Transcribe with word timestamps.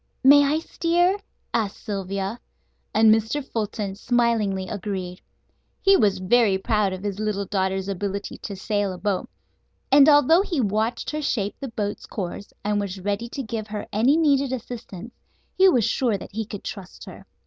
"May 0.23 0.43
I 0.43 0.57
steer?" 0.57 1.19
asked 1.53 1.77
Sylvia, 1.85 2.39
and 2.91 3.13
Mr. 3.13 3.45
Fulton 3.45 3.93
smilingly 3.93 4.67
agreed. 4.67 5.21
He 5.79 5.95
was 5.95 6.17
very 6.17 6.57
proud 6.57 6.91
of 6.91 7.03
his 7.03 7.19
little 7.19 7.45
daughter's 7.45 7.87
ability 7.87 8.39
to 8.39 8.55
sail 8.55 8.93
a 8.93 8.97
boat, 8.97 9.29
and 9.91 10.09
although 10.09 10.41
he 10.41 10.59
watched 10.59 11.11
her 11.11 11.21
shape 11.21 11.55
the 11.59 11.67
boat's 11.67 12.07
course, 12.07 12.51
and 12.63 12.79
was 12.79 12.99
ready 12.99 13.29
to 13.29 13.43
give 13.43 13.67
her 13.67 13.85
any 13.93 14.17
needed 14.17 14.51
assistance, 14.51 15.13
he 15.55 15.69
was 15.69 15.85
sure 15.85 16.17
that 16.17 16.31
he 16.31 16.45
could 16.45 16.63
trust 16.63 17.05
her. 17.05 17.27